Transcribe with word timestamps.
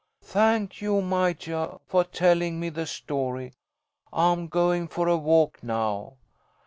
Thank 0.23 0.81
you, 0.81 0.99
Majah, 0.99 1.79
for 1.85 2.03
tellin' 2.05 2.59
me 2.59 2.69
the 2.69 2.87
story. 2.87 3.53
I'm 4.11 4.47
goin' 4.47 4.87
for 4.87 5.07
a 5.07 5.15
walk 5.15 5.61
now. 5.61 6.13